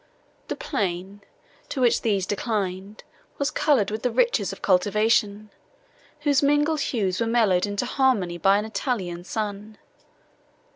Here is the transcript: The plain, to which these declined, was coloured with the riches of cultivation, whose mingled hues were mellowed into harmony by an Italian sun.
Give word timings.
The 0.47 0.55
plain, 0.55 1.21
to 1.69 1.79
which 1.79 2.01
these 2.01 2.25
declined, 2.25 3.03
was 3.37 3.51
coloured 3.51 3.91
with 3.91 4.01
the 4.01 4.09
riches 4.09 4.51
of 4.51 4.63
cultivation, 4.63 5.51
whose 6.21 6.41
mingled 6.41 6.81
hues 6.81 7.21
were 7.21 7.27
mellowed 7.27 7.67
into 7.67 7.85
harmony 7.85 8.39
by 8.39 8.57
an 8.57 8.65
Italian 8.65 9.23
sun. 9.23 9.77